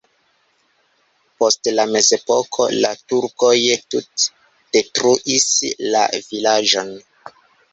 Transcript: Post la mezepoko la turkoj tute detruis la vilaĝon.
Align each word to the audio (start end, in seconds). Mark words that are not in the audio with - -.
Post 1.41 1.69
la 1.79 1.83
mezepoko 1.95 2.67
la 2.85 2.91
turkoj 3.13 3.53
tute 3.95 4.27
detruis 4.79 5.47
la 5.93 6.03
vilaĝon. 6.19 6.91